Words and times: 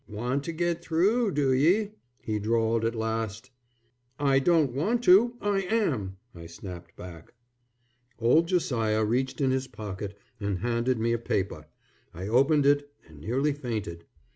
"Want 0.09 0.43
to 0.45 0.51
git 0.51 0.81
through 0.81 1.31
do 1.33 1.53
ye?" 1.53 1.91
he 2.23 2.39
drawled 2.39 2.85
at 2.85 2.95
last. 2.95 3.51
"I 4.17 4.39
don't 4.39 4.71
want 4.73 5.03
to, 5.03 5.35
I 5.39 5.61
am," 5.61 6.17
I 6.33 6.47
snapped 6.47 6.95
back. 6.95 7.35
Old 8.17 8.47
Josiah 8.47 9.05
reached 9.05 9.41
in 9.41 9.51
his 9.51 9.67
pocket 9.67 10.17
and 10.39 10.57
handed 10.57 10.97
me 10.97 11.13
a 11.13 11.19
paper. 11.19 11.67
I 12.15 12.27
opened 12.27 12.65
it 12.65 12.91
and 13.07 13.19
nearly 13.21 13.53
fainted. 13.53 14.05